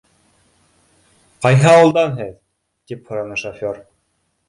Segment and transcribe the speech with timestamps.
[1.47, 2.35] —Ҡайһы ауылдан һеҙ?—
[2.91, 3.83] тип һораны шофер.